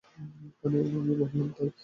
[0.59, 1.69] কারন আমি বললাম তাই।